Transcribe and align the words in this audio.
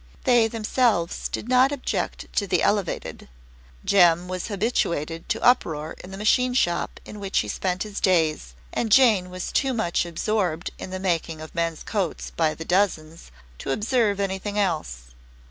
They 0.23 0.47
themselves 0.47 1.29
did 1.29 1.47
not 1.47 1.71
object 1.71 2.25
to 2.37 2.47
the 2.47 2.63
"Elevated"; 2.63 3.29
Jem 3.85 4.27
was 4.27 4.47
habituated 4.47 5.29
to 5.29 5.43
uproar 5.43 5.93
in 6.03 6.09
the 6.09 6.17
machine 6.17 6.55
shop, 6.55 6.99
in 7.05 7.19
which 7.19 7.37
he 7.41 7.47
spent 7.47 7.83
his 7.83 7.99
days, 7.99 8.55
and 8.73 8.91
Jane 8.91 9.29
was 9.29 9.51
too 9.51 9.75
much 9.75 10.03
absorbed 10.07 10.71
in 10.79 10.89
the 10.89 10.97
making 10.99 11.39
of 11.39 11.53
men's 11.53 11.83
coats 11.83 12.31
by 12.31 12.55
the 12.55 12.65
dozens 12.65 13.29
to 13.59 13.69
observe 13.69 14.19
anything 14.19 14.57
else. 14.57 15.11